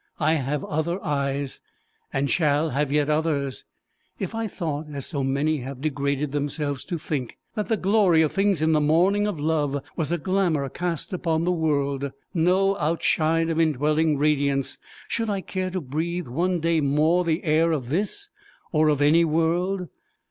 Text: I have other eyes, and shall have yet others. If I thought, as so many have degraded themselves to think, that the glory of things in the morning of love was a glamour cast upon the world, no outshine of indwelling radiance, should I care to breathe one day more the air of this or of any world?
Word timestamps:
I 0.19 0.33
have 0.33 0.63
other 0.63 0.97
eyes, 1.05 1.61
and 2.11 2.27
shall 2.27 2.71
have 2.71 2.91
yet 2.91 3.07
others. 3.07 3.65
If 4.17 4.33
I 4.33 4.47
thought, 4.47 4.87
as 4.91 5.05
so 5.05 5.23
many 5.23 5.57
have 5.57 5.79
degraded 5.81 6.31
themselves 6.31 6.83
to 6.85 6.97
think, 6.97 7.37
that 7.53 7.67
the 7.67 7.77
glory 7.77 8.23
of 8.23 8.31
things 8.31 8.63
in 8.63 8.71
the 8.71 8.81
morning 8.81 9.27
of 9.27 9.39
love 9.39 9.77
was 9.95 10.11
a 10.11 10.17
glamour 10.17 10.69
cast 10.69 11.13
upon 11.13 11.43
the 11.43 11.51
world, 11.51 12.11
no 12.33 12.75
outshine 12.79 13.51
of 13.51 13.59
indwelling 13.59 14.17
radiance, 14.17 14.79
should 15.07 15.29
I 15.29 15.41
care 15.41 15.69
to 15.69 15.79
breathe 15.79 16.27
one 16.27 16.61
day 16.61 16.81
more 16.81 17.23
the 17.23 17.43
air 17.43 17.71
of 17.71 17.89
this 17.89 18.29
or 18.71 18.89
of 18.89 19.03
any 19.03 19.23
world? 19.23 19.87